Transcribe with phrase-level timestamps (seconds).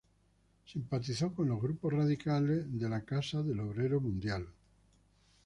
[0.65, 4.47] Simpatizó con los grupos radicales de la Casa del Obrero Mundial.